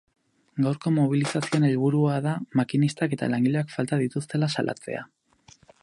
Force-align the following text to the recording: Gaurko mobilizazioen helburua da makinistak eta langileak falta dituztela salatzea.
Gaurko 0.67 0.93
mobilizazioen 0.95 1.67
helburua 1.67 2.15
da 2.29 2.33
makinistak 2.63 3.15
eta 3.19 3.31
langileak 3.35 3.71
falta 3.77 4.01
dituztela 4.05 4.51
salatzea. 4.57 5.07